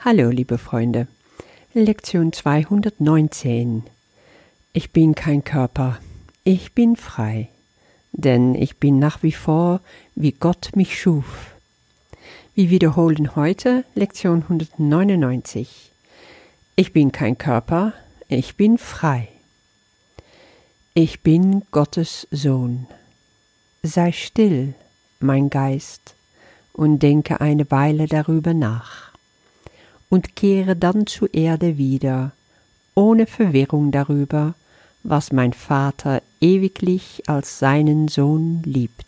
Hallo, 0.00 0.30
liebe 0.30 0.58
Freunde. 0.58 1.08
Lektion 1.74 2.32
219. 2.32 3.82
Ich 4.72 4.92
bin 4.92 5.16
kein 5.16 5.42
Körper, 5.42 5.98
ich 6.44 6.72
bin 6.72 6.94
frei, 6.94 7.48
denn 8.12 8.54
ich 8.54 8.76
bin 8.76 9.00
nach 9.00 9.24
wie 9.24 9.32
vor, 9.32 9.80
wie 10.14 10.30
Gott 10.30 10.70
mich 10.76 11.00
schuf. 11.00 11.50
Wir 12.54 12.70
wiederholen 12.70 13.34
heute 13.34 13.84
Lektion 13.96 14.42
199. 14.42 15.90
Ich 16.76 16.92
bin 16.92 17.10
kein 17.10 17.36
Körper, 17.36 17.92
ich 18.28 18.54
bin 18.54 18.78
frei. 18.78 19.26
Ich 20.94 21.24
bin 21.24 21.64
Gottes 21.72 22.28
Sohn. 22.30 22.86
Sei 23.82 24.12
still, 24.12 24.74
mein 25.18 25.50
Geist, 25.50 26.14
und 26.72 27.00
denke 27.00 27.40
eine 27.40 27.68
Weile 27.72 28.06
darüber 28.06 28.54
nach 28.54 29.07
und 30.08 30.36
kehre 30.36 30.76
dann 30.76 31.06
zur 31.06 31.32
Erde 31.34 31.78
wieder, 31.78 32.32
ohne 32.94 33.26
Verwirrung 33.26 33.90
darüber, 33.90 34.54
was 35.02 35.32
mein 35.32 35.52
Vater 35.52 36.22
ewiglich 36.40 37.22
als 37.26 37.58
seinen 37.58 38.08
Sohn 38.08 38.62
liebt. 38.64 39.04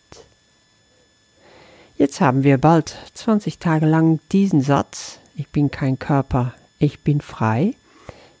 Jetzt 1.97 2.21
haben 2.21 2.43
wir 2.43 2.57
bald 2.57 2.95
20 3.13 3.59
Tage 3.59 3.85
lang 3.85 4.19
diesen 4.31 4.61
Satz, 4.61 5.19
ich 5.35 5.49
bin 5.49 5.69
kein 5.69 5.99
Körper, 5.99 6.53
ich 6.79 7.01
bin 7.01 7.21
frei, 7.21 7.75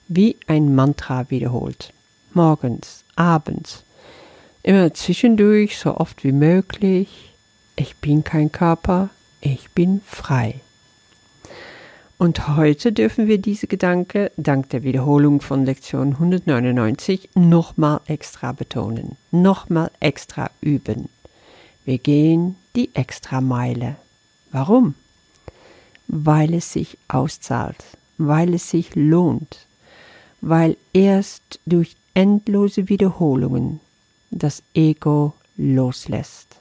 wie 0.07 0.37
ein 0.47 0.73
Mantra 0.73 1.29
wiederholt. 1.29 1.93
Morgens, 2.33 3.03
abends, 3.15 3.83
immer 4.63 4.93
zwischendurch, 4.93 5.77
so 5.77 5.95
oft 5.97 6.23
wie 6.23 6.31
möglich, 6.31 7.33
ich 7.75 7.97
bin 7.97 8.23
kein 8.23 8.51
Körper, 8.51 9.09
ich 9.41 9.69
bin 9.71 10.01
frei. 10.05 10.61
Und 12.21 12.55
heute 12.55 12.91
dürfen 12.91 13.25
wir 13.25 13.39
diese 13.39 13.65
Gedanke, 13.65 14.31
dank 14.37 14.69
der 14.69 14.83
Wiederholung 14.83 15.41
von 15.41 15.65
Lektion 15.65 16.09
199, 16.09 17.31
nochmal 17.33 17.99
extra 18.05 18.51
betonen, 18.51 19.17
nochmal 19.31 19.89
extra 19.99 20.51
üben. 20.61 21.09
Wir 21.83 21.97
gehen 21.97 22.57
die 22.75 22.93
Extrameile. 22.93 23.95
Warum? 24.51 24.93
Weil 26.05 26.53
es 26.53 26.71
sich 26.71 26.99
auszahlt, 27.07 27.83
weil 28.19 28.53
es 28.53 28.69
sich 28.69 28.93
lohnt, 28.93 29.65
weil 30.41 30.77
erst 30.93 31.59
durch 31.65 31.95
endlose 32.13 32.87
Wiederholungen 32.87 33.79
das 34.29 34.61
Ego 34.75 35.33
loslässt 35.57 36.59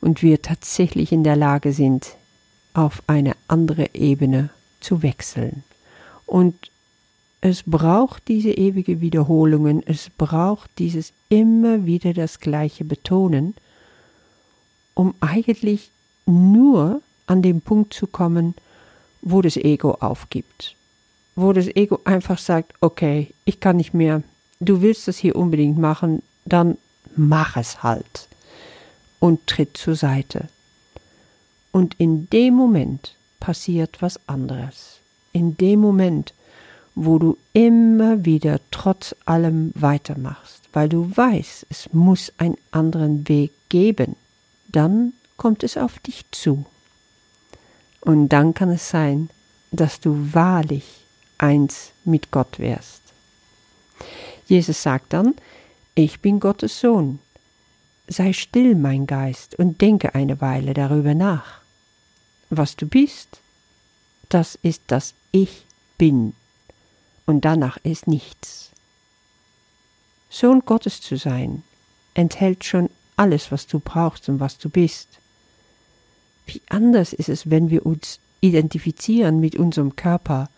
und 0.00 0.22
wir 0.22 0.42
tatsächlich 0.42 1.12
in 1.12 1.22
der 1.22 1.36
Lage 1.36 1.72
sind, 1.72 2.16
auf 2.74 3.00
eine 3.06 3.36
andere 3.46 3.94
Ebene 3.94 4.50
zu 4.84 5.02
wechseln. 5.02 5.64
Und 6.26 6.70
es 7.40 7.64
braucht 7.64 8.28
diese 8.28 8.52
ewige 8.52 9.00
Wiederholungen, 9.00 9.82
es 9.84 10.10
braucht 10.10 10.70
dieses 10.78 11.12
immer 11.28 11.86
wieder 11.86 12.12
das 12.14 12.38
gleiche 12.38 12.84
Betonen, 12.84 13.54
um 14.94 15.14
eigentlich 15.20 15.90
nur 16.24 17.02
an 17.26 17.42
den 17.42 17.60
Punkt 17.60 17.94
zu 17.94 18.06
kommen, 18.06 18.54
wo 19.22 19.42
das 19.42 19.56
Ego 19.56 19.92
aufgibt. 20.00 20.76
Wo 21.34 21.52
das 21.52 21.66
Ego 21.66 22.00
einfach 22.04 22.38
sagt, 22.38 22.74
okay, 22.80 23.34
ich 23.44 23.58
kann 23.58 23.76
nicht 23.76 23.94
mehr, 23.94 24.22
du 24.60 24.80
willst 24.80 25.08
das 25.08 25.18
hier 25.18 25.34
unbedingt 25.34 25.78
machen, 25.78 26.22
dann 26.44 26.78
mach 27.16 27.56
es 27.56 27.82
halt. 27.82 28.28
Und 29.18 29.46
tritt 29.46 29.76
zur 29.76 29.94
Seite. 29.94 30.48
Und 31.70 31.94
in 31.98 32.28
dem 32.30 32.54
Moment 32.54 33.16
passiert 33.42 34.00
was 34.00 34.20
anderes. 34.28 35.00
In 35.32 35.56
dem 35.56 35.80
Moment, 35.80 36.32
wo 36.94 37.18
du 37.18 37.36
immer 37.52 38.24
wieder 38.24 38.60
trotz 38.70 39.16
allem 39.26 39.72
weitermachst, 39.74 40.62
weil 40.72 40.88
du 40.88 41.10
weißt, 41.14 41.66
es 41.68 41.92
muss 41.92 42.32
einen 42.38 42.56
anderen 42.70 43.28
Weg 43.28 43.50
geben, 43.68 44.14
dann 44.68 45.12
kommt 45.36 45.64
es 45.64 45.76
auf 45.76 45.98
dich 45.98 46.24
zu. 46.30 46.66
Und 48.00 48.28
dann 48.28 48.54
kann 48.54 48.70
es 48.70 48.88
sein, 48.88 49.28
dass 49.72 49.98
du 49.98 50.32
wahrlich 50.32 51.04
eins 51.38 51.90
mit 52.04 52.30
Gott 52.30 52.60
wärst. 52.60 53.02
Jesus 54.46 54.80
sagt 54.84 55.12
dann, 55.12 55.34
ich 55.96 56.20
bin 56.20 56.38
Gottes 56.38 56.78
Sohn. 56.78 57.18
Sei 58.06 58.32
still, 58.32 58.76
mein 58.76 59.08
Geist, 59.08 59.58
und 59.58 59.80
denke 59.80 60.14
eine 60.14 60.40
Weile 60.40 60.74
darüber 60.74 61.14
nach 61.14 61.61
was 62.56 62.76
du 62.76 62.86
bist, 62.86 63.40
das 64.28 64.58
ist 64.62 64.82
das 64.86 65.14
Ich 65.30 65.64
bin. 65.98 66.34
Und 67.26 67.44
danach 67.44 67.78
ist 67.82 68.06
nichts. 68.06 68.70
Sohn 70.28 70.60
Gottes 70.60 71.00
zu 71.00 71.16
sein, 71.16 71.62
enthält 72.14 72.64
schon 72.64 72.88
alles, 73.16 73.52
was 73.52 73.66
du 73.66 73.78
brauchst 73.78 74.28
und 74.28 74.40
was 74.40 74.58
du 74.58 74.68
bist. 74.68 75.08
Wie 76.46 76.62
anders 76.68 77.12
ist 77.12 77.28
es, 77.28 77.50
wenn 77.50 77.70
wir 77.70 77.86
uns 77.86 78.18
identifizieren 78.40 79.40
mit 79.40 79.56
unserem 79.56 79.96
Körper. 79.96 80.50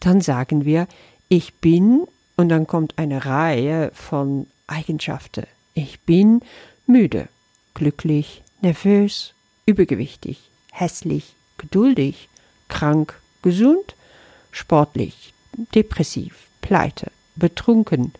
Dann 0.00 0.20
sagen 0.20 0.64
wir, 0.64 0.86
ich 1.28 1.54
bin, 1.54 2.06
und 2.36 2.48
dann 2.48 2.66
kommt 2.66 2.98
eine 2.98 3.24
Reihe 3.26 3.90
von 3.92 4.46
Eigenschaften. 4.66 5.46
Ich 5.74 6.00
bin 6.00 6.40
müde, 6.86 7.28
glücklich, 7.74 8.42
nervös, 8.62 9.34
übergewichtig, 9.66 10.50
hässlich, 10.78 11.34
geduldig, 11.58 12.28
krank, 12.68 13.20
gesund, 13.42 13.96
sportlich, 14.50 15.32
depressiv, 15.74 16.48
pleite, 16.60 17.10
betrunken, 17.34 18.12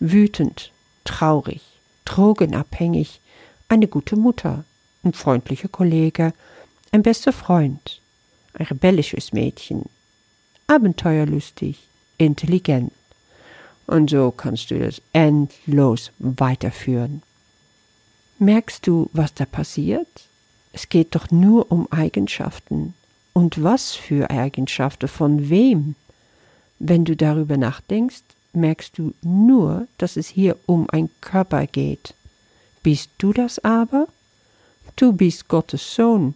wütend, 0.00 0.72
traurig, 1.04 1.62
drogenabhängig, 2.04 3.20
eine 3.68 3.88
gute 3.88 4.16
Mutter, 4.16 4.64
ein 5.04 5.12
freundlicher 5.12 5.68
Kollege, 5.68 6.32
ein 6.92 7.02
bester 7.02 7.32
Freund, 7.32 8.00
ein 8.54 8.66
rebellisches 8.66 9.32
Mädchen, 9.32 9.84
abenteuerlustig, 10.66 11.88
intelligent. 12.16 12.92
Und 13.86 14.10
so 14.10 14.30
kannst 14.30 14.70
du 14.70 14.78
das 14.78 15.00
endlos 15.12 16.12
weiterführen. 16.18 17.22
Merkst 18.38 18.86
du, 18.86 19.10
was 19.12 19.34
da 19.34 19.44
passiert? 19.46 20.27
Es 20.72 20.88
geht 20.88 21.14
doch 21.14 21.30
nur 21.30 21.70
um 21.70 21.90
Eigenschaften. 21.90 22.94
Und 23.32 23.62
was 23.62 23.94
für 23.94 24.30
Eigenschaften 24.30 25.08
von 25.08 25.48
wem? 25.48 25.94
Wenn 26.78 27.04
du 27.04 27.16
darüber 27.16 27.56
nachdenkst, 27.56 28.22
merkst 28.52 28.98
du 28.98 29.14
nur, 29.22 29.86
dass 29.98 30.16
es 30.16 30.28
hier 30.28 30.56
um 30.66 30.88
ein 30.90 31.10
Körper 31.20 31.66
geht. 31.66 32.14
Bist 32.82 33.10
du 33.18 33.32
das 33.32 33.58
aber? 33.60 34.08
Du 34.96 35.12
bist 35.12 35.48
Gottes 35.48 35.94
Sohn. 35.94 36.34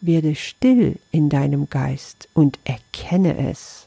Werde 0.00 0.34
still 0.34 0.98
in 1.10 1.28
deinem 1.28 1.68
Geist 1.70 2.28
und 2.34 2.58
erkenne 2.64 3.50
es. 3.50 3.86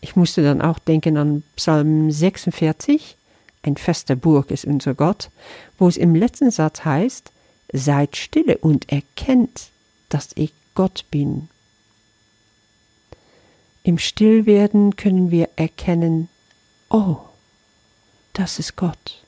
Ich 0.00 0.16
musste 0.16 0.42
dann 0.42 0.62
auch 0.62 0.78
denken 0.78 1.16
an 1.16 1.42
Psalm 1.56 2.10
46, 2.10 3.16
ein 3.62 3.76
fester 3.76 4.16
Burg 4.16 4.50
ist 4.50 4.64
unser 4.64 4.94
Gott, 4.94 5.30
wo 5.78 5.86
es 5.86 5.98
im 5.98 6.14
letzten 6.14 6.50
Satz 6.50 6.84
heißt, 6.84 7.30
Seid 7.72 8.16
stille 8.16 8.58
und 8.58 8.90
erkennt, 8.90 9.70
dass 10.08 10.30
ich 10.34 10.52
Gott 10.74 11.04
bin. 11.10 11.48
Im 13.82 13.98
Stillwerden 13.98 14.96
können 14.96 15.30
wir 15.30 15.48
erkennen, 15.56 16.28
oh, 16.90 17.16
das 18.32 18.58
ist 18.58 18.76
Gott. 18.76 19.24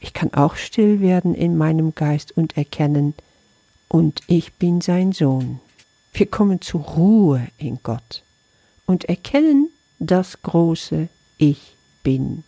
Ich 0.00 0.12
kann 0.12 0.32
auch 0.34 0.56
still 0.56 1.00
werden 1.00 1.34
in 1.34 1.56
meinem 1.56 1.94
Geist 1.94 2.32
und 2.32 2.56
erkennen, 2.56 3.14
und 3.88 4.20
ich 4.26 4.54
bin 4.54 4.80
sein 4.80 5.12
Sohn. 5.12 5.60
Wir 6.14 6.26
kommen 6.26 6.62
zur 6.62 6.80
Ruhe 6.80 7.46
in 7.58 7.78
Gott 7.82 8.22
und 8.86 9.04
erkennen 9.04 9.68
das 9.98 10.40
große 10.42 11.08
Ich 11.36 11.76
bin. 12.02 12.44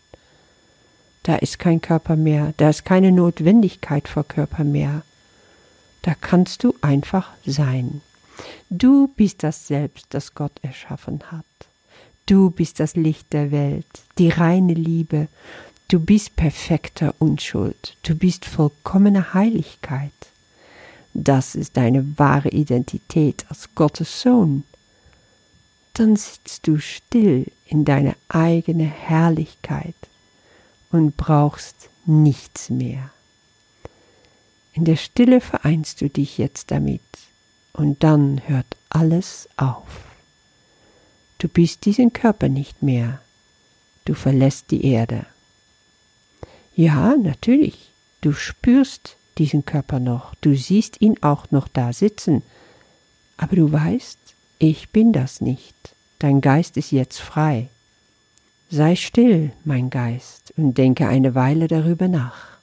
Da 1.23 1.37
ist 1.37 1.59
kein 1.59 1.81
Körper 1.81 2.17
mehr, 2.17 2.55
da 2.57 2.71
ist 2.71 2.85
keine 2.85 3.13
Notwendigkeit 3.13 4.09
vor 4.09 4.25
Körper 4.25 4.65
mehr. 4.65 5.03
Da 6.05 6.15
kannst 6.15 6.63
du 6.63 6.75
einfach 6.83 7.31
sein. 7.47 8.03
Du 8.69 9.09
bist 9.09 9.43
das 9.43 9.67
Selbst, 9.67 10.05
das 10.11 10.35
Gott 10.35 10.53
erschaffen 10.61 11.21
hat. 11.33 11.47
Du 12.27 12.51
bist 12.51 12.79
das 12.79 12.95
Licht 12.95 13.33
der 13.33 13.51
Welt, 13.51 13.87
die 14.19 14.29
reine 14.29 14.75
Liebe. 14.75 15.29
Du 15.89 15.99
bist 15.99 16.37
perfekter 16.37 17.15
Unschuld. 17.21 17.97
Du 18.03 18.15
bist 18.15 18.45
vollkommene 18.45 19.33
Heiligkeit. 19.33 20.13
Das 21.15 21.55
ist 21.55 21.79
deine 21.79 22.19
wahre 22.19 22.51
Identität 22.51 23.47
als 23.49 23.75
Gottes 23.75 24.21
Sohn. 24.21 24.65
Dann 25.95 26.17
sitzt 26.17 26.67
du 26.67 26.81
still 26.81 27.51
in 27.65 27.87
deiner 27.87 28.17
eigenen 28.29 28.91
Herrlichkeit 28.91 29.97
und 30.91 31.17
brauchst 31.17 31.89
nichts 32.05 32.69
mehr. 32.69 33.11
In 34.75 34.85
der 34.85 34.97
Stille 34.97 35.41
vereinst 35.41 36.01
du 36.01 36.11
dich 36.11 36.37
jetzt 36.37 36.73
damit 36.73 37.01
und 37.73 38.03
dann 38.03 38.43
hört 38.47 38.67
alles 38.91 39.49
auf. 39.57 39.87
Du 41.39 41.47
bist 41.47 41.87
diesen 41.87 42.13
Körper 42.13 42.49
nicht 42.49 42.83
mehr. 42.83 43.21
Du 44.05 44.15
verlässt 44.15 44.73
die 44.73 44.85
Erde. 44.85 45.27
Ja, 46.75 47.17
natürlich. 47.17 47.93
Du 48.21 48.33
spürst 48.33 49.17
diesen 49.39 49.65
Körper 49.65 50.01
noch. 50.01 50.35
Du 50.41 50.57
siehst 50.57 51.01
ihn 51.01 51.23
auch 51.23 51.53
noch 51.53 51.69
da 51.69 51.93
sitzen. 51.93 52.43
Aber 53.37 53.55
du 53.55 53.71
weißt, 53.71 54.19
ich 54.59 54.91
bin 54.91 55.13
das 55.13 55.41
nicht. 55.41 55.95
Dein 56.19 56.41
Geist 56.41 56.77
ist 56.77 56.91
jetzt 56.91 57.21
frei. 57.21 57.69
Sei 58.71 58.97
still, 58.97 59.53
mein 59.65 59.91
Geist, 59.91 60.53
und 60.57 60.79
denke 60.79 61.07
eine 61.07 61.37
Weile 61.37 61.69
darüber 61.69 62.09
nach. 62.09 62.54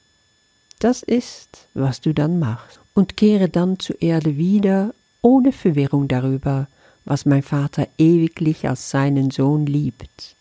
Das 0.82 1.04
ist, 1.04 1.68
was 1.76 2.02
du 2.02 2.12
dann 2.12 2.40
machst, 2.40 2.80
und 2.96 3.16
kehre 3.16 3.50
dann 3.50 3.78
zur 3.78 4.02
Erde 4.02 4.36
wieder, 4.38 4.96
ohne 5.22 5.52
Verwirrung 5.52 6.08
darüber, 6.08 6.68
was 7.06 7.28
mein 7.28 7.44
Vater 7.44 7.88
ewiglich 8.00 8.68
als 8.68 8.90
seinen 8.90 9.30
Sohn 9.30 9.68
liebt. 9.68 10.36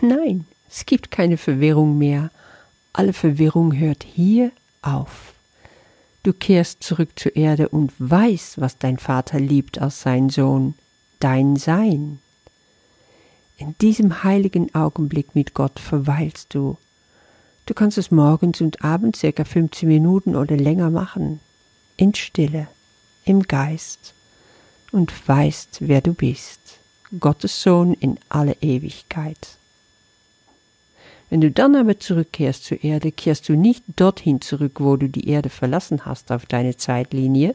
Nein, 0.00 0.44
es 0.68 0.86
gibt 0.86 1.12
keine 1.12 1.36
Verwirrung 1.36 1.98
mehr, 1.98 2.32
alle 2.92 3.12
Verwirrung 3.12 3.76
hört 3.76 4.02
hier 4.02 4.50
auf. 4.82 5.34
Du 6.24 6.32
kehrst 6.32 6.82
zurück 6.82 7.10
zur 7.14 7.36
Erde 7.36 7.68
und 7.68 7.92
weißt, 7.96 8.60
was 8.60 8.76
dein 8.78 8.98
Vater 8.98 9.38
liebt 9.38 9.80
als 9.80 10.02
sein 10.02 10.30
Sohn, 10.30 10.74
dein 11.20 11.54
Sein. 11.54 12.18
In 13.56 13.76
diesem 13.78 14.24
heiligen 14.24 14.74
Augenblick 14.74 15.36
mit 15.36 15.54
Gott 15.54 15.78
verweilst 15.78 16.54
du. 16.54 16.76
Du 17.68 17.74
kannst 17.74 17.98
es 17.98 18.10
morgens 18.10 18.62
und 18.62 18.82
abends 18.82 19.20
circa 19.20 19.44
15 19.44 19.86
Minuten 19.86 20.36
oder 20.36 20.56
länger 20.56 20.88
machen, 20.88 21.38
in 21.98 22.14
Stille, 22.14 22.66
im 23.26 23.42
Geist 23.42 24.14
und 24.90 25.12
weißt, 25.28 25.80
wer 25.80 26.00
du 26.00 26.14
bist, 26.14 26.60
Gottes 27.20 27.60
Sohn 27.60 27.92
in 27.92 28.18
alle 28.30 28.56
Ewigkeit. 28.62 29.58
Wenn 31.28 31.42
du 31.42 31.50
dann 31.50 31.76
aber 31.76 32.00
zurückkehrst 32.00 32.64
zur 32.64 32.82
Erde, 32.82 33.12
kehrst 33.12 33.50
du 33.50 33.52
nicht 33.52 33.84
dorthin 33.96 34.40
zurück, 34.40 34.76
wo 34.78 34.96
du 34.96 35.10
die 35.10 35.28
Erde 35.28 35.50
verlassen 35.50 36.06
hast 36.06 36.32
auf 36.32 36.46
deine 36.46 36.78
Zeitlinie. 36.78 37.54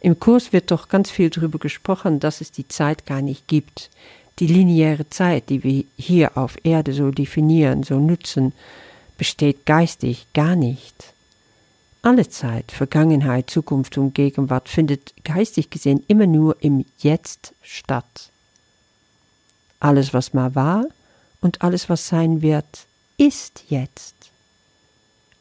Im 0.00 0.18
Kurs 0.18 0.52
wird 0.52 0.72
doch 0.72 0.88
ganz 0.88 1.12
viel 1.12 1.30
darüber 1.30 1.60
gesprochen, 1.60 2.18
dass 2.18 2.40
es 2.40 2.50
die 2.50 2.66
Zeit 2.66 3.06
gar 3.06 3.22
nicht 3.22 3.46
gibt. 3.46 3.88
Die 4.40 4.48
lineare 4.48 5.08
Zeit, 5.10 5.48
die 5.48 5.62
wir 5.62 5.84
hier 5.96 6.36
auf 6.36 6.56
Erde 6.64 6.92
so 6.92 7.12
definieren, 7.12 7.84
so 7.84 8.00
nutzen, 8.00 8.52
besteht 9.22 9.66
geistig 9.66 10.26
gar 10.34 10.56
nicht. 10.56 11.14
Alle 12.02 12.28
Zeit, 12.28 12.72
Vergangenheit, 12.72 13.50
Zukunft 13.50 13.96
und 13.96 14.16
Gegenwart 14.16 14.68
findet 14.68 15.14
geistig 15.22 15.70
gesehen 15.70 16.02
immer 16.08 16.26
nur 16.26 16.56
im 16.60 16.84
Jetzt 16.98 17.54
statt. 17.62 18.32
Alles, 19.78 20.12
was 20.12 20.34
mal 20.34 20.56
war 20.56 20.86
und 21.40 21.62
alles, 21.62 21.88
was 21.88 22.08
sein 22.08 22.42
wird, 22.42 22.88
ist 23.16 23.62
jetzt. 23.68 24.16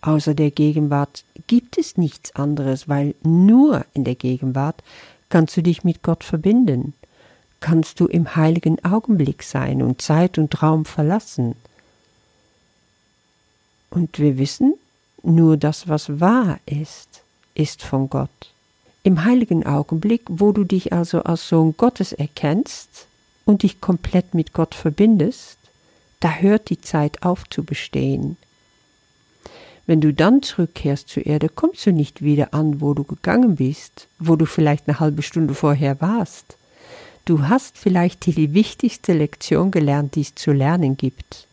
Außer 0.01 0.36
der 0.36 0.51
Gegenwart 0.51 1.24
gibt 1.48 1.80
es 1.80 1.98
nichts 1.98 2.36
anderes, 2.36 2.88
weil 2.88 3.16
nur 3.24 3.83
in 3.95 4.04
der 4.04 4.13
Gegenwart 4.13 4.83
kannst 5.30 5.57
du 5.57 5.63
dich 5.63 5.83
mit 5.83 6.04
Gott 6.04 6.24
verbinden, 6.24 6.94
kannst 7.62 8.00
du 8.00 8.06
im 8.06 8.36
heiligen 8.36 8.78
Augenblick 8.86 9.42
sein 9.42 9.81
und 9.81 10.04
Zeit 10.04 10.38
und 10.38 10.62
Raum 10.62 10.86
verlassen. 10.86 11.56
Und 13.91 14.17
wir 14.17 14.38
wissen, 14.38 14.73
nur 15.21 15.57
das, 15.57 15.88
was 15.88 16.19
wahr 16.19 16.59
ist, 16.65 17.23
ist 17.53 17.83
von 17.83 18.09
Gott. 18.09 18.53
Im 19.03 19.23
heiligen 19.25 19.65
Augenblick, 19.65 20.23
wo 20.27 20.51
du 20.51 20.63
dich 20.63 20.93
also 20.93 21.23
als 21.23 21.47
Sohn 21.47 21.75
Gottes 21.77 22.13
erkennst 22.13 23.07
und 23.45 23.63
dich 23.63 23.81
komplett 23.81 24.33
mit 24.33 24.53
Gott 24.53 24.73
verbindest, 24.73 25.57
da 26.21 26.31
hört 26.35 26.69
die 26.69 26.81
Zeit 26.81 27.23
auf 27.23 27.47
zu 27.49 27.63
bestehen. 27.63 28.38
Wenn 29.88 29.99
du 29.99 30.13
dann 30.13 30.41
zurückkehrst 30.41 31.09
zur 31.09 31.25
Erde, 31.25 31.49
kommst 31.49 31.85
du 31.85 31.91
nicht 31.91 32.21
wieder 32.21 32.53
an, 32.53 32.79
wo 32.79 32.94
du 32.94 33.03
gegangen 33.03 33.55
bist, 33.55 34.07
wo 34.19 34.35
du 34.35 34.45
vielleicht 34.45 34.87
eine 34.87 34.99
halbe 34.99 35.23
Stunde 35.23 35.53
vorher 35.53 35.99
warst. 35.99 36.55
Du 37.25 37.47
hast 37.47 37.77
vielleicht 37.77 38.25
die 38.25 38.53
wichtigste 38.53 39.13
Lektion 39.13 39.71
gelernt, 39.71 40.15
die 40.15 40.21
es 40.21 40.35
zu 40.35 40.53
lernen 40.53 40.95
gibt. 40.95 41.47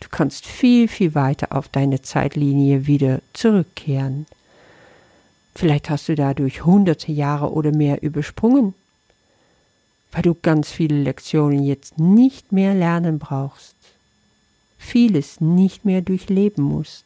Du 0.00 0.08
kannst 0.10 0.46
viel, 0.46 0.88
viel 0.88 1.14
weiter 1.14 1.48
auf 1.56 1.68
deine 1.68 2.02
Zeitlinie 2.02 2.86
wieder 2.86 3.20
zurückkehren. 3.32 4.26
Vielleicht 5.54 5.90
hast 5.90 6.08
du 6.08 6.14
dadurch 6.14 6.64
hunderte 6.64 7.12
Jahre 7.12 7.52
oder 7.52 7.72
mehr 7.72 8.02
übersprungen, 8.02 8.74
weil 10.12 10.22
du 10.22 10.34
ganz 10.34 10.70
viele 10.70 11.02
Lektionen 11.02 11.62
jetzt 11.62 11.98
nicht 11.98 12.50
mehr 12.52 12.74
lernen 12.74 13.18
brauchst, 13.18 13.76
vieles 14.78 15.40
nicht 15.40 15.84
mehr 15.84 16.00
durchleben 16.00 16.64
musst. 16.64 17.04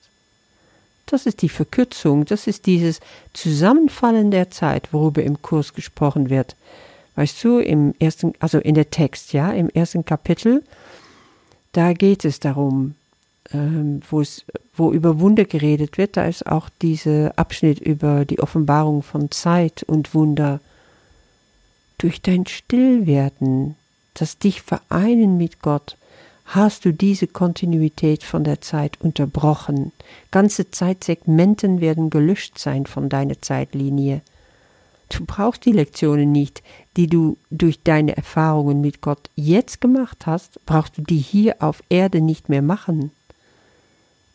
Das 1.07 1.27
ist 1.27 1.43
die 1.43 1.49
Verkürzung, 1.49 2.25
das 2.25 2.47
ist 2.47 2.67
dieses 2.67 3.01
Zusammenfallen 3.33 4.31
der 4.31 4.51
Zeit, 4.51 4.93
worüber 4.93 5.23
im 5.23 5.43
Kurs 5.43 5.75
gesprochen 5.75 6.31
wird. 6.31 6.57
Weißt 7.17 7.43
du, 7.45 7.59
im 7.59 7.95
ersten, 7.99 8.33
also 8.41 8.59
in 8.59 8.75
der 8.75 8.91
Text, 8.91 9.33
ja, 9.33 9.53
im 9.53 9.69
ersten 9.69 10.05
Kapitel, 10.05 10.63
da 11.75 11.93
geht 11.93 12.25
es 12.25 12.41
darum, 12.41 12.95
ähm, 13.53 14.01
wo 14.77 14.93
über 14.93 15.21
Wunder 15.21 15.45
geredet 15.45 15.99
wird, 15.99 16.17
da 16.17 16.27
ist 16.27 16.47
auch 16.47 16.69
dieser 16.81 17.39
Abschnitt 17.39 17.81
über 17.81 18.25
die 18.25 18.41
Offenbarung 18.41 19.03
von 19.03 19.31
Zeit 19.31 19.83
und 19.83 20.15
Wunder. 20.15 20.61
Durch 21.99 22.23
dein 22.23 22.47
Stillwerden, 22.47 23.77
das 24.15 24.39
dich 24.39 24.63
vereinen 24.63 25.37
mit 25.37 25.61
Gott, 25.63 25.97
hast 26.47 26.85
du 26.85 26.93
diese 26.93 27.27
Kontinuität 27.27 28.23
von 28.23 28.45
der 28.45 28.61
Zeit 28.61 29.01
unterbrochen. 29.01 29.93
Ganze 30.31 30.71
Zeitsegmenten 30.71 31.81
werden 31.81 32.11
gelöscht 32.11 32.59
sein 32.59 32.87
von 32.87 33.09
deiner 33.09 33.41
Zeitlinie. 33.41 34.23
Du 35.17 35.25
brauchst 35.25 35.65
die 35.65 35.73
Lektionen 35.73 36.33
nicht, 36.33 36.63
die 36.97 37.07
du 37.07 37.37
durch 37.51 37.81
deine 37.83 38.17
Erfahrungen 38.17 38.81
mit 38.81 39.01
Gott 39.01 39.31
jetzt 39.37 39.81
gemacht 39.81 40.27
hast, 40.27 40.59
brauchst 40.67 40.99
du 40.99 41.03
die 41.03 41.19
hier 41.19 41.57
auf 41.61 41.83
Erde 41.89 42.21
nicht 42.21 42.49
mehr 42.49 42.63
machen. 42.63 43.13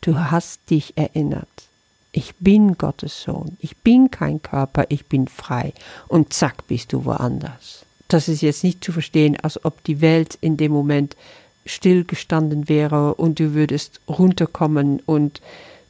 Du 0.00 0.18
hast 0.18 0.70
dich 0.70 0.96
erinnert. 0.96 1.48
Ich 2.12 2.34
bin 2.36 2.78
Gottes 2.78 3.22
Sohn. 3.22 3.58
Ich 3.60 3.76
bin 3.76 4.10
kein 4.10 4.40
Körper, 4.40 4.86
ich 4.88 5.06
bin 5.06 5.28
frei. 5.28 5.74
Und 6.08 6.32
zack, 6.32 6.66
bist 6.66 6.94
du 6.94 7.04
woanders. 7.04 7.84
Das 8.08 8.28
ist 8.28 8.40
jetzt 8.40 8.64
nicht 8.64 8.82
zu 8.82 8.90
verstehen, 8.90 9.36
als 9.38 9.62
ob 9.62 9.84
die 9.84 10.00
Welt 10.00 10.38
in 10.40 10.56
dem 10.56 10.72
Moment 10.72 11.14
stillgestanden 11.66 12.70
wäre 12.70 13.14
und 13.14 13.38
du 13.38 13.52
würdest 13.52 14.00
runterkommen 14.08 15.00
und 15.04 15.42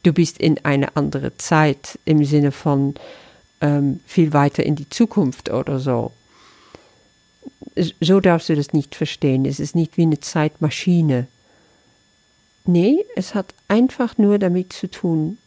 du 0.03 0.11
bist 0.11 0.37
in 0.37 0.63
eine 0.65 0.97
andere 0.97 1.37
Zeit 1.37 1.97
im 2.03 2.25
Sinne 2.25 2.51
von 2.51 2.93
ähm, 3.61 3.99
viel 4.05 4.33
weiter 4.33 4.63
in 4.63 4.75
die 4.75 4.89
Zukunft 4.89 5.49
oder 5.49 5.79
so. 5.79 6.11
So 7.99 8.19
darfst 8.19 8.49
du 8.49 8.55
das 8.55 8.73
nicht 8.73 8.95
verstehen. 8.95 9.45
Es 9.45 9.59
ist 9.59 9.75
nicht 9.75 9.97
wie 9.97 10.03
eine 10.03 10.19
Zeitmaschine. 10.19 11.27
Nee, 12.65 13.05
es 13.15 13.33
hat 13.33 13.53
einfach 13.67 14.17
nur 14.17 14.39
damit 14.39 14.73
zu 14.73 14.89
tun, 14.89 15.37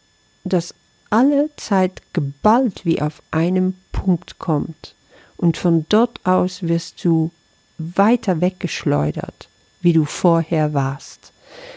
dass 0.44 0.74
alle 1.10 1.50
Zeit 1.56 2.02
geballt 2.12 2.84
wie 2.84 3.00
auf 3.00 3.22
einem 3.30 3.74
Punkt 3.92 4.38
kommt. 4.38 4.94
Und 5.36 5.56
von 5.56 5.86
dort 5.88 6.24
aus 6.24 6.62
wirst 6.62 7.04
du 7.04 7.30
weiter 7.78 8.40
weggeschleudert, 8.40 9.48
wie 9.80 9.92
du 9.92 10.04
vorher 10.04 10.74
warst. 10.74 11.32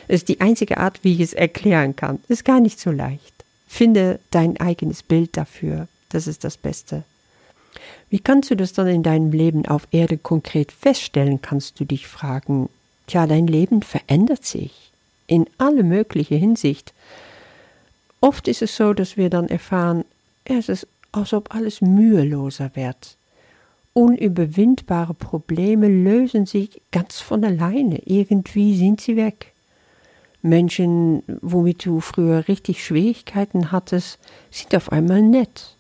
Es 0.08 0.22
ist 0.22 0.30
die 0.30 0.42
einzige 0.42 0.78
Art, 0.78 1.04
wie 1.04 1.14
ich 1.14 1.20
es 1.20 1.34
erklären 1.34 1.96
kann. 1.96 2.20
Ist 2.28 2.46
gar 2.46 2.60
nicht 2.60 2.80
so 2.80 2.92
leicht. 2.92 3.46
Finde 3.68 4.20
dein 4.32 4.60
eigenes 4.60 5.04
Bild 5.04 5.38
dafür. 5.38 5.88
Das 6.10 6.28
ist 6.28 6.44
das 6.44 6.58
Beste. 6.58 7.04
Wie 8.10 8.20
kannst 8.20 8.50
du 8.50 8.56
das 8.56 8.74
dann 8.74 8.88
in 8.88 9.04
deinem 9.04 9.32
Leben 9.32 9.66
auf 9.66 9.88
Erde 9.92 10.18
konkret 10.18 10.72
feststellen, 10.72 11.42
kannst 11.42 11.80
du 11.80 11.86
dich 11.86 12.08
fragen. 12.08 12.70
Tja, 13.06 13.28
dein 13.28 13.48
Leben 13.48 13.82
verändert 13.82 14.46
sich 14.46 14.92
in 15.28 15.46
alle 15.58 15.84
mögliche 15.84 16.36
Hinsicht. 16.36 16.94
Oft 18.22 18.48
ist 18.48 18.62
es 18.62 18.76
so, 18.76 18.94
dass 18.94 19.18
wir 19.18 19.30
dann 19.30 19.48
erfahren, 19.50 20.06
es 20.46 20.70
ist, 20.70 20.88
als 21.12 21.34
ob 21.34 21.54
alles 21.54 21.82
müheloser 21.82 22.72
wird. 22.76 23.18
Unüberwindbare 23.94 25.14
Probleme 25.14 25.88
lösen 25.88 26.46
sich 26.46 26.82
ganz 26.92 27.20
von 27.20 27.44
alleine. 27.44 28.02
Irgendwie 28.06 28.78
sind 28.78 29.02
sie 29.02 29.16
weg. 29.18 29.54
Menschen, 30.42 31.24
womit 31.42 31.86
du 31.86 32.00
früher 32.00 32.48
richtig 32.48 32.86
Schwierigkeiten 32.86 33.72
hattest, 33.72 34.20
sind 34.52 34.76
auf 34.76 34.92
einmal 34.92 35.22
nett. 35.22 35.76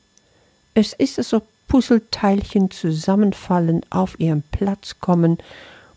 Es 0.80 0.94
ist, 0.94 1.18
als 1.18 1.34
ob 1.34 1.48
Puzzleteilchen 1.68 2.70
zusammenfallen, 2.70 3.82
auf 3.90 4.20
ihren 4.20 4.44
Platz 4.44 4.98
kommen 5.00 5.40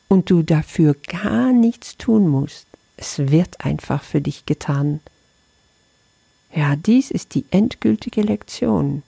und 0.09 0.31
du 0.31 0.43
dafür 0.43 0.97
gar 1.07 1.53
nichts 1.53 1.99
tun 1.99 2.27
musst. 2.29 2.67
Es 2.97 3.19
wird 3.19 3.63
einfach 3.63 4.03
für 4.03 4.23
dich 4.23 4.47
getan. 4.47 5.01
Ja, 6.55 6.77
dies 6.77 7.11
ist 7.11 7.35
die 7.35 7.45
endgültige 7.51 8.23
Lektion. 8.23 9.03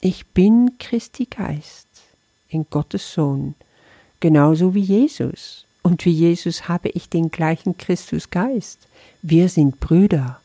Ich 0.00 0.28
bin 0.28 0.78
Christi 0.78 1.26
Geist, 1.26 1.88
in 2.48 2.64
Gottes 2.70 3.12
Sohn, 3.12 3.54
genauso 4.20 4.72
wie 4.74 4.80
Jesus. 4.80 5.66
Und 5.82 6.06
wie 6.06 6.10
Jesus 6.10 6.68
habe 6.68 6.88
ich 6.88 7.10
den 7.10 7.30
gleichen 7.30 7.76
Christusgeist. 7.76 8.78
Wir 9.20 9.50
sind 9.50 9.78
Brüder. 9.78 10.40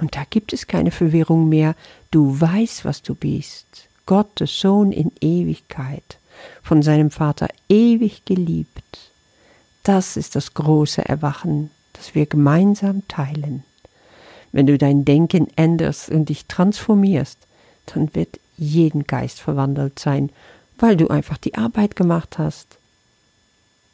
Und 0.00 0.16
da 0.16 0.24
gibt 0.28 0.52
es 0.52 0.66
keine 0.66 0.90
Verwirrung 0.90 1.48
mehr. 1.48 1.74
Du 2.10 2.40
weißt, 2.40 2.84
was 2.84 3.02
du 3.02 3.14
bist. 3.14 3.88
Gottes 4.06 4.58
Sohn 4.58 4.92
in 4.92 5.12
Ewigkeit, 5.20 6.18
von 6.62 6.82
seinem 6.82 7.10
Vater 7.10 7.48
ewig 7.68 8.24
geliebt. 8.24 9.12
Das 9.82 10.16
ist 10.16 10.34
das 10.34 10.54
große 10.54 11.06
Erwachen, 11.06 11.70
das 11.92 12.14
wir 12.14 12.26
gemeinsam 12.26 13.06
teilen. 13.08 13.62
Wenn 14.52 14.66
du 14.66 14.78
dein 14.78 15.04
Denken 15.04 15.46
änderst 15.54 16.08
und 16.08 16.28
dich 16.28 16.46
transformierst, 16.46 17.38
dann 17.86 18.14
wird 18.14 18.40
jeden 18.56 19.04
Geist 19.04 19.40
verwandelt 19.40 19.98
sein, 19.98 20.30
weil 20.78 20.96
du 20.96 21.08
einfach 21.08 21.38
die 21.38 21.54
Arbeit 21.54 21.94
gemacht 21.94 22.38
hast. 22.38 22.78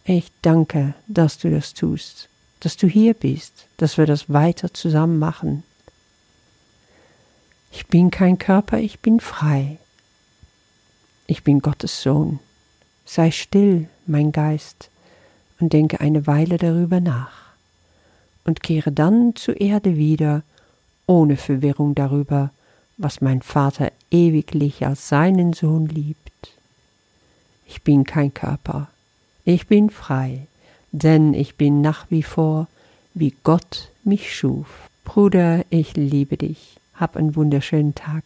Ich 0.05 0.31
danke, 0.41 0.95
dass 1.09 1.39
du 1.39 1.51
das 1.51 1.75
tust, 1.75 2.29
dass 2.61 2.77
du 2.77 2.87
hier 2.87 3.13
bist, 3.13 3.67
dass 3.77 3.99
wir 3.99 4.07
das 4.07 4.33
weiter 4.33 4.73
zusammen 4.73 5.19
machen. 5.19 5.63
Ich 7.77 7.89
bin 7.89 8.11
kein 8.11 8.39
Körper, 8.39 8.79
ich 8.79 9.01
bin 9.01 9.21
frei. 9.21 9.77
Ich 11.27 11.45
bin 11.45 11.61
Gottes 11.61 12.01
Sohn. 12.01 12.39
Sei 13.05 13.31
still, 13.31 13.87
mein 14.07 14.33
Geist, 14.33 14.89
und 15.61 15.75
denke 15.75 16.01
eine 16.01 16.27
Weile 16.27 16.57
darüber 16.57 17.01
nach, 17.01 17.53
und 18.45 18.63
kehre 18.63 18.93
dann 18.93 19.37
zur 19.37 19.61
Erde 19.61 19.99
wieder, 19.99 20.43
ohne 21.07 21.37
Verwirrung 21.37 21.95
darüber, 21.95 22.51
was 22.97 23.21
mein 23.21 23.43
Vater 23.43 23.93
ewiglich 24.11 24.87
als 24.87 25.11
seinen 25.11 25.53
Sohn 25.53 25.87
liebt. 25.87 26.55
Ich 27.67 27.83
bin 27.83 28.05
kein 28.05 28.33
Körper, 28.33 28.89
ich 29.45 29.67
bin 29.67 29.91
frei, 29.91 30.47
denn 30.93 31.35
ich 31.35 31.57
bin 31.57 31.83
nach 31.83 32.07
wie 32.09 32.23
vor, 32.23 32.69
wie 33.13 33.35
Gott 33.45 33.91
mich 34.03 34.35
schuf. 34.35 34.67
Bruder, 35.05 35.63
ich 35.69 35.95
liebe 35.95 36.39
dich. 36.39 36.79
Hab 36.97 37.17
einen 37.17 37.37
wunderschönen 37.37 37.95
Tag. 37.95 38.25